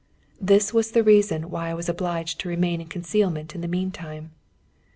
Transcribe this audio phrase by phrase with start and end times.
[0.41, 4.31] This was the reason why I was obliged to remain in concealment in the meantime.